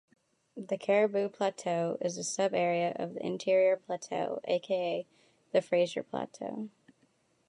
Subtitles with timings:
[0.57, 5.05] The Cariboo Plateau is a subarea of the Interior Plateau, aka
[5.51, 6.69] the Fraser Plateau.